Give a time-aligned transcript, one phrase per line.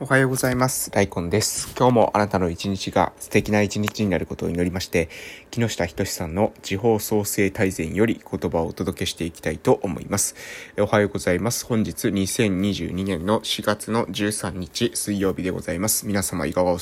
[0.00, 0.92] おはようございます。
[0.92, 1.74] ライコンです。
[1.76, 5.08] 今日もあなたの一日が素敵な一日になることを祈りまして、
[5.50, 10.36] 木下仁さんの地方創生大全より言葉をお届けしていきたいと思います。
[10.78, 11.66] おはようございます。
[11.66, 16.06] 本日2022年の4月の13日水曜日でございます。
[16.06, 16.78] 皆様いかがお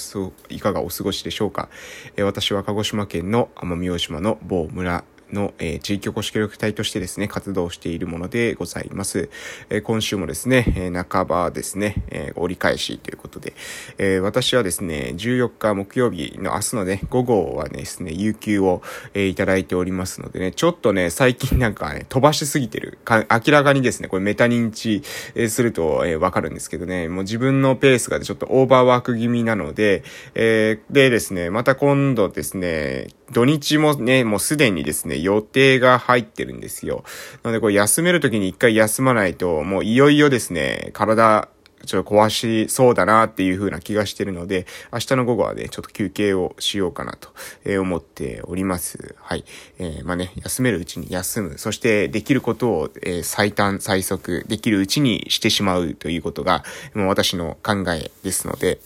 [0.50, 1.70] いかがお過ごしでしょうか？
[2.18, 9.28] 私は鹿児島県の奄美大島の某村の、え、地域おこし協力隊としてですね、活動しているものでございます。
[9.70, 13.54] え、今週もですね、え、半ばですね、え折り返しということで、
[13.98, 18.82] え私はですね、14日木曜日の明日のね、午後はですね、有給を、
[19.14, 22.98] えいただいておりますのでね、ちょっとね、最近なんかね、飛ばしすぎてる。
[23.04, 25.02] か明らかにですね、これメタ認知、
[25.34, 30.02] えすると、えわかるんですけどね、もう自分のペースがちょっとオーバーワーク気味なので、
[30.34, 37.04] えでですね、また今度ですね、土日もね、もうすでにですね、予定が入ってるんですよ。
[37.42, 41.48] なので、これ休めるときに一回休まないと、もういよいよですね、体、
[41.84, 47.30] ちょっと壊しそうだなっていう風な気がしてるので、明日の午後はね、ちょっと休憩をしようかなと、
[47.80, 49.14] 思っております。
[49.20, 49.44] はい。
[49.78, 51.58] えー、まあね、休めるうちに休む。
[51.58, 58.78] そしてできることを、えー、最短最速できるうちにしてしまうということが、もう私の考えですので、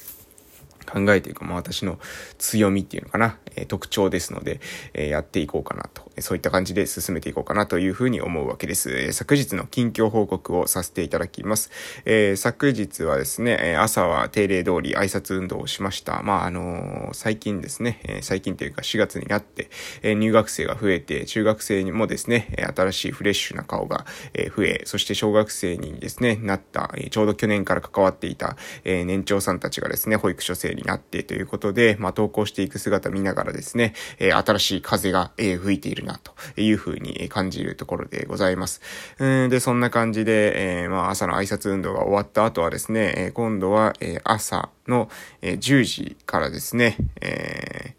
[0.91, 1.98] 考えというか、まあ私の
[2.38, 4.60] 強みっていうのかな、えー、特徴ですので、
[4.94, 8.91] えー、やっていこうかなと、そういった感じで進めていこうかなというふうに思うわけです。
[8.91, 11.70] えー、昨日の近況報告をさせていただきます。
[12.05, 16.22] え昨日はですね、朝は定例通り挨拶運動をしました。
[16.22, 19.70] まああの最近ですね、え最近というか4月になって、
[20.02, 38.80] え入学生が増えて、中学生にもですね、新しいフレッシュな顔が、え増え、そして小学生にですね、なった、えちょうど去年から関わっていた、え年長さんたちがですね、保育所生になってということで、まあ、投稿していく姿見ながらですね、え新しい風が、え吹いているな、というふうに感じるところでございます。
[39.18, 45.10] うんで、そんな感じで、えー、まあ、朝の挨拶運動が終わった後はですね、え今度は、え朝の、
[45.42, 47.94] え10時からですね、え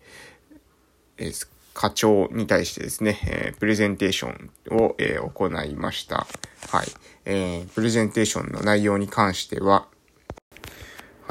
[1.18, 6.28] ー、課長に対してですね、えー、プレゼンテーションを、えー、行いました。
[6.70, 6.88] はい。
[7.26, 9.88] えー、プレゼンテーションの内容に関しては、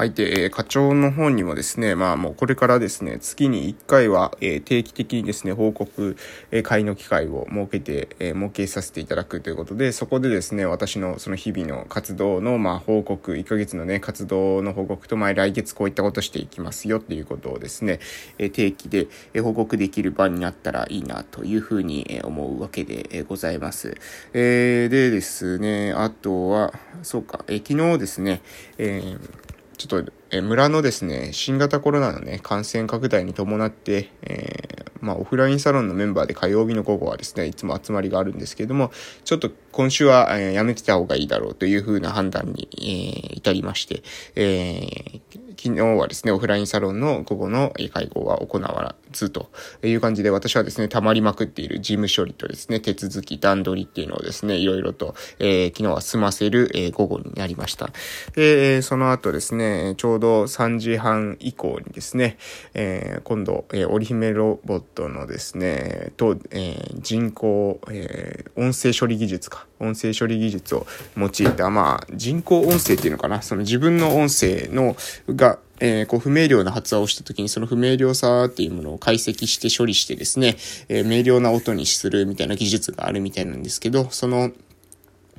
[0.01, 0.13] はい。
[0.13, 6.17] で、えー、課長の方にもですね、まあもうこれからですね、月に1回は、えー、定期的にですね、報告、
[6.49, 17.99] えー、会の機会を設けて、えー、設けさせていただくということで、そこでですね、私のその日々の活動の、まあ報告、1ヶ月のね、活動の報告と、まあ来月こういったことしていきますよっていうことをですね、
[18.39, 23.95] えー、定期で、えー、報告できる場になったらいいなというふうに、えー、思うわけで、え、ございます。
[24.33, 26.73] えー、でですね、あとは、
[27.03, 28.41] そうか、えー、昨日ですね、
[28.79, 29.50] えー
[29.87, 38.91] ちょっと、え村のですね、新型コロナのね、感染拡大に伴って、えー、まあ、オフラインサロンのメンバーで火曜日の午後はですね、いつも集まりがあるんですけれども、
[39.25, 44.03] ちょっと今週は、えー、やめてた方がいいだろうというふうな判断に、えー、至りまして、
[44.35, 49.51] えー、昨日はですね、オフラインサロンの午後の会合は行わずと
[49.83, 57.91] いう感じで、私はですね、溜まりまくっている事務処理とですね、手続き、段取りっていうのをですね、いろいろと、えー、昨日は済ませる、えー、午後になりました。
[58.33, 62.39] で、その後ですね、ちょうど3時半以降にですね、
[62.73, 74.95] えー、今度、えー、織姫ロボットのですね、と、えー、人工、えー、音声処理技術か、音声処理技術を用いた、まあ、人工音声っていうのかな、その自分の音声の、
[75.29, 80.55] が、えー、こう不明瞭な発話をした時にその不明瞭さっていうものを解析して処理してですね、
[80.89, 84.51] えー、明瞭な音にするみたいな技術があるみたいなんですけど、その、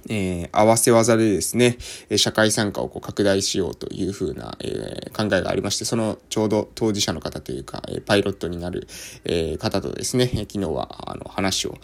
[0.09, 1.79] えー、合わせ技でですね、
[2.17, 8.89] 社会参加をこう拡大しようというふうな、えー、考えがありまして、そのちょうど当事者の方というか、パイロットになる、
[9.25, 11.79] えー、方とですね、昨日はあの話を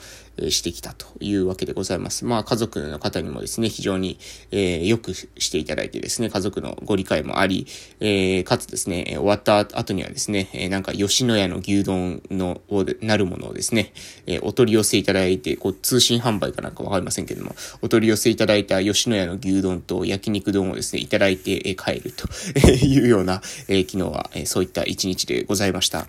[0.51, 2.25] してきたというわけでございます。
[2.25, 4.19] まあ家族の方にもですね、非常に、
[4.51, 7.67] えー、よくしていただいてですね、家族のご理解もあり、
[8.01, 12.61] えー、かつですね、終わった後にはですね、えなんか吉野家の牛丼の、
[13.01, 13.93] なるものをですね、
[14.27, 22.29] えお取り寄せいただいて、こう通信販売かなんかわかりませんけども、お取り寄せいただいた吉野家の牛丼と焼肉丼をですね、いただいて帰ると
[22.69, 26.09] いうような、え昨日は、えそういった一日でございました。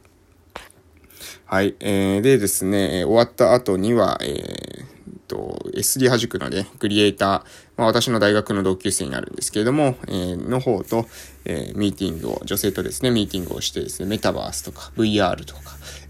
[1.52, 1.76] はい。
[1.80, 4.86] えー、でですね、終わった後には、えー、
[5.28, 7.30] と、SD はじくのね、クリエイター、
[7.76, 11.08] まあ私の大学の同級生になるんですけれども、えー、の方と、
[11.46, 15.62] えー、ミーティングを、女性とですね、ミーティングをしてですね、メタバースとか VR とか、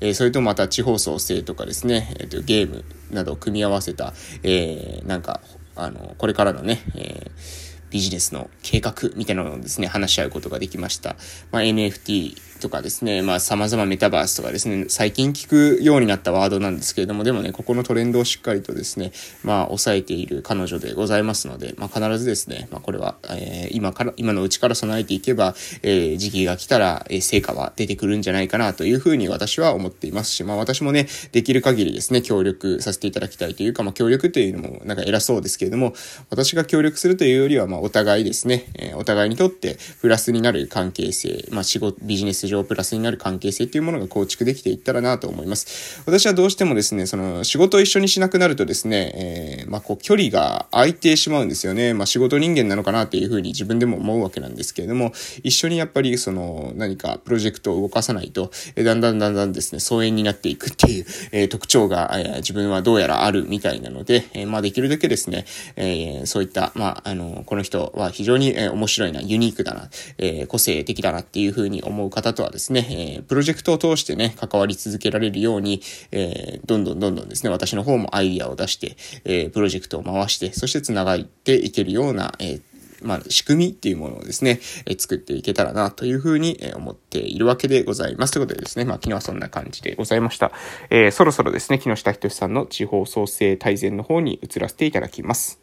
[0.01, 4.13] えー、それとまた地方創生とかですね、えー、とゲームなどを組み合わせた、
[4.44, 5.39] えー、なんか、
[5.77, 11.15] あの、これからのね、えービジネスの計画みたいなのをですね、話し合うことができました。
[11.51, 19.12] まあ、NFT とかですね、まあ様々メタバースとかですね、最近聞くようになったワードなんですけれども、でもね、ここのトレンドをしっかりとですね、
[19.44, 35.94] まあ抑えている彼女でございますので、まあ必ずですね、まあこれは、えー、今から、今のうちから備えていけば、えー、時期が来たら、えー、成果は出てくるんじゃないかなというふうに私は思っていますし、まあ私もね、できる限りですね、協力させていただきたいというか、まあ協力というのもなんか偉そうですけれども、
[36.30, 46.01] 私が協力するというよりは、まあお互いですね、えー、お互いにとってプラスになる関係性、まあ仕事、ビジネス上プラスになる関係性っていうものが構築できていったらなと思います。
[46.06, 51.94] 私はどうしてもですね、その仕事を一緒にしなくなるとですね、えー、まあ、こう距離が空いてしまうんですよね。
[51.94, 55.13] まあ、仕事人間なのかなっていうふうに自分でも思うわけなんですけれども、
[55.44, 75.81] 一緒にやっぱりその何かプロジェクトを動かさないと、えー、だんだんだんだんですね、疎遠になっていくっていう、えー、特徴が、えー、自分はどうやらあるみたいなので、えー、まあ、できるだけですね、えー、そういった、まあ、あの、この人は非常に、えー、面白いな、ユニークだな、えー、個性的だなっていうふうに思う方ととはですね、えー、プロジェクトを通してね、関わり続けられるように、
[76.12, 78.95] えー、どんどんどんどんですね、私の方もアイディアを出して、
[79.25, 82.62] えー、プロジェクトを回して、そして繋がっていけるような、え
[83.01, 88.31] まあ、仕組みっていうものをですね、え作っていけたらなというふうに、思っているわけでございます。
[88.31, 90.51] ということでですね、まあ、昨日はそんな感じでございました。
[90.89, 95.59] えー、そろそろですね、木下仁さんの地方創生大全の方に移らせていただきます。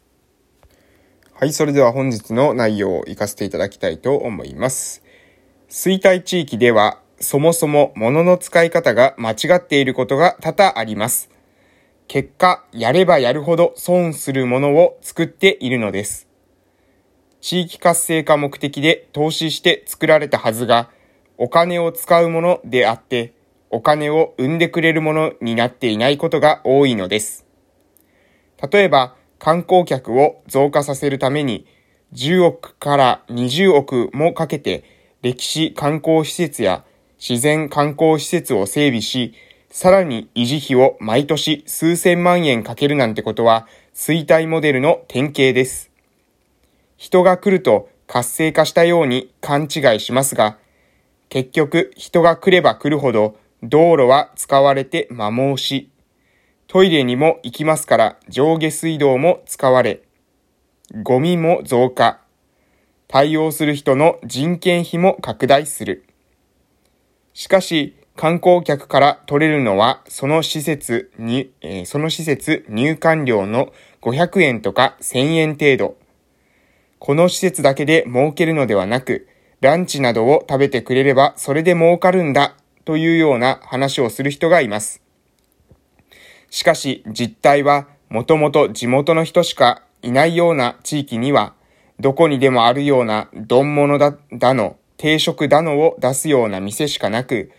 [1.33, 5.06] はい、それでは本日の内容を活かせていただきたいと思います。
[5.69, 11.29] 衰退地域ではそもそも物の使い方が間違っていることが多々あります。
[12.07, 16.27] 結果、やればやるほど損するものを作っているのです。
[17.41, 20.89] 地域活性化目的で投資して作られたはずが、
[21.37, 23.33] お金を使うものであって、
[23.69, 27.45] お金を生んでくれるものになっていないことが多いのです。
[28.71, 31.67] 例えば、観光客を増加させるために、
[32.13, 34.96] 10億から20億もかけて、
[35.27, 36.85] 歴史観光施設や
[37.19, 39.33] 自然観光施設を整備し、
[39.69, 45.91] さらに維持費を毎年数千万円かけるなんてことは衰退モデルの典型です。
[46.95, 50.59] 人が来ると活性化したように勘違いしますが、
[51.27, 55.89] 結局人が来れば来るほど道路は使われて摩耗し、
[56.67, 60.03] トイレにも行きますから上下水道も使われ、
[61.03, 62.21] ゴミも増加、
[63.07, 66.05] 対応する人の人件費も拡大する。
[67.33, 73.71] しかし、観光客から取れるのは、その施設に、えー、その施設入館料の
[74.01, 75.97] 500円とか1000円程度。
[76.99, 79.27] この施設だけで儲けるのではなく、
[79.61, 82.55] ランチなどを食べてくれればそれで儲かるんだ
[82.85, 85.01] というような話をする人がいます。
[86.49, 91.53] しかし実態はもともと地元の人しかいないような地域には、
[91.99, 97.51] どこにでもあるような丼物だ、だの、定食だのを出すような店しかなく、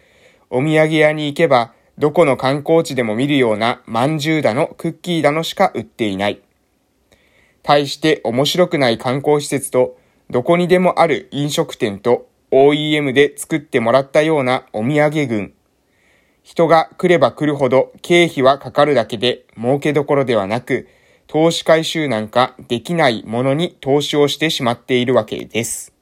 [0.50, 6.40] お土産屋に行けば、どこの観光地でも見るような饅頭だのクッキーだのしか売っていない。
[7.62, 9.99] 対して面白くない観光施設と、
[10.31, 15.52] どこにでもある飲食店と OEM で作ってもらったようなお土産群。
[16.43, 20.88] 人が来れば来るほど経費はかかるだけで儲けどころではなく、
[21.28, 25.92] 投資回収なんかできないものに投資をしてしまっているわけです。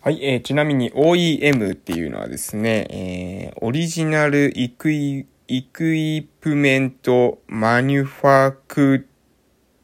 [0.00, 9.08] はい、えー、ちなみに OEM っていうのはですね、えー、オリジナルイクイ、イクイプメントマニュファク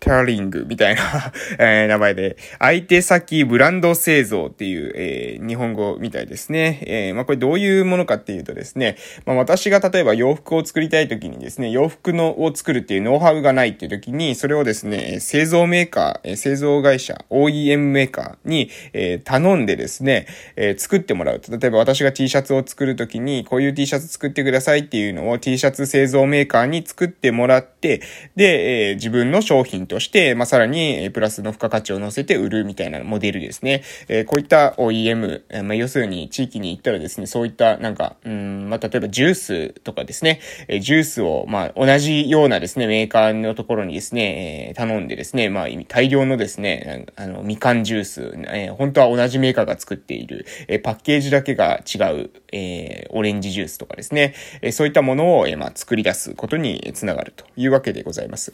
[0.00, 6.80] タリングみたいな えー、名前で、相手先ブランド製造っていう、えー、日本語みたいですね。
[6.86, 20.26] えー、まあ、これどういうものかっていうとですね、まあ、私が例えば洋服を作りたい時にですね、洋服のを作るっていうノウハウがないっていう時に、それをですね、製造メーカー、製造会社、OEM メーカーに、えー、頼んでですね、
[20.56, 21.56] えー、作ってもらうと。
[21.56, 28.00] 例えば私が T シャツを作る時に、こういう T シャツ作ってくださいっていうのを T シャツ製造メーカーに作ってもらって、
[28.36, 33.82] で、えー、自分の商品として、まあ、さらに、プラスの付加価値を乗せて売るみたいなモデルですね。
[34.08, 58.52] えー、こういった OEM、まあ、要するに地域に行ったらですね、そういったなんか、うん、まあ、例えばジュースとかですね、えジュースを、まあ、同じようなですね、メーカーのところにですね、え、頼んでですね、まあ、大量のですね、あの、みかんジュース、えー、本当は同じメーカーが作っている、え、パッケージだけが違う、えー、オレンジジュースとかですね、え、そういったものを、え、まあ、作り出すことにつながるというわけでございます。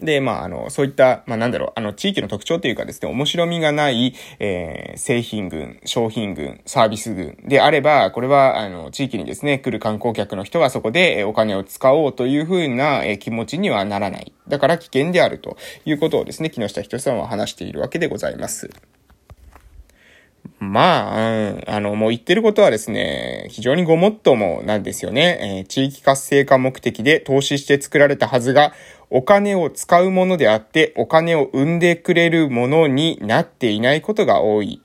[0.00, 14.32] で、まあ、あの、そういった、まあ、なんだろう、あの、地域の特徴というかですね、面白みがない、えー、製品群、商品群、サービス群であれば、これは、あの、地域にですね、来る観光客の人がそこでお金を使おうというふうな、え気持ちにはならない。
[14.48, 18.70] だから危険であるということをですね、木下仁さんは話しているわけでございます。
[20.58, 25.38] まあ、あの、もう言ってることはですね、非常にごもっともなんですよね。
[25.40, 28.72] えー、地域活性化目的で投資して作られたはずが、
[29.16, 34.82] お金を使うものであって、お金を生んでくれるものになっていないことが多い。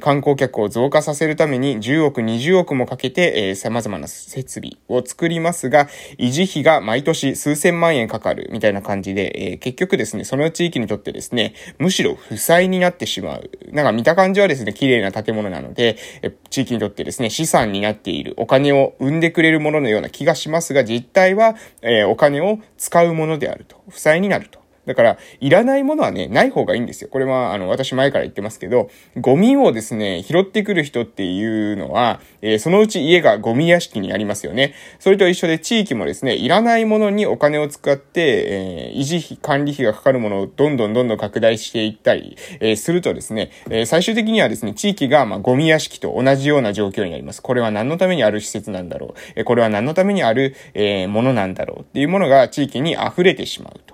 [0.00, 13.50] 観光客を増加させるために10億、20億もかけて、えー、様々な設備を作りますが、維持費が毎年数千万円かかるみたいな感じで、えー、結局ですね、その地域にとってですね、むしろ負債になってしまう。
[13.72, 23.84] なんか見た感じはですね、綺麗な建物なので、え地域にとってですね、資産になっている、お金を生んでくれるもののような気がしますが、実態は、え、お金を使うものであると。
[23.88, 24.60] 負債になると。
[24.88, 27.10] だから、いらないものはね、ない方がいいんですよ。
[27.12, 28.88] これは、あの、私前から言ってますけど、
[29.20, 34.72] ゴミをですね、拾ってくる人っていうのは、えー、そのうち家がゴミ屋敷になりますよね。
[34.98, 47.42] それと一緒で地域もですね、いらないものにお金を使って、えー、維持費、管理費がかかるものをどんどんどんどん拡大していったり、えー、するとですね、え最終的にはですね、地域が、まあ、ゴミ屋敷と同じような状況になります。
[47.42, 49.14] これは何のためにある施設なんだろう。
[49.36, 53.87] えこれは何のためにある、えものなんだろうっていうものが地域に溢れてしまう。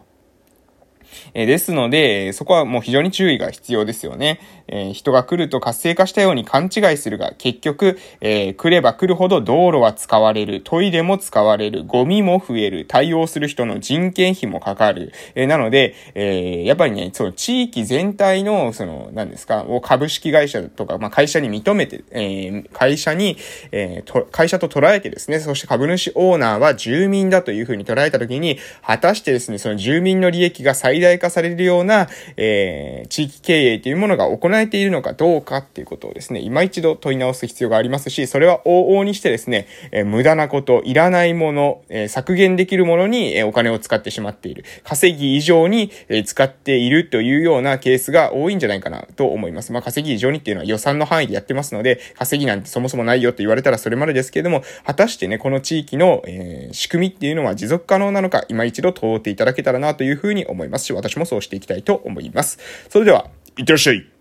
[1.35, 4.41] えですので、そこはもう非常に注意が必要ですよね。
[4.67, 15.13] えー、人が来ると活性化したように勘違いするが、結局、えー、来れば来るほど道路は使われる、トイレも使われる、ゴミも増える、対応する人の人件費もかかる。
[15.35, 23.37] えー、なので、えー、やっぱりね、その地域全体の、その、何ですか、を株式会社とか、まあ、会社に認めて、えー、会社に、
[23.73, 44.65] えー、と、会社と捉えてですね、そして株主オーナーは住民だというふうに捉えたときに、果たしてですね、その住民の利益が最大大化されるような、えー、地域経営というものが行えているのかどうかっていうことをですね、今一度問い直す必要がありますし、それは往々にしてですね、えー、無駄なこと、いらないもの、えー、削減できるものに、え、お金を使ってしまっている。
[44.83, 49.73] 稼ぎ以上に、え、使っているというようなケースが多いんじゃないかなと思います。
[49.73, 62.59] まあ、稼ぎ以上にっていうのは予算の範囲でやってますので、稼ぎなんてそもそもないよと言われたらそれまでですけれども、果たしてね、この地域の、え、仕組みっていうのは持続可能なのか、今一度問うていただけたらなというふうに思います、私もそうしていきたいと思います。
[62.89, 64.14] それでは、いってらっしゃい